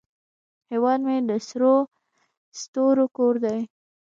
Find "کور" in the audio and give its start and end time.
3.15-3.33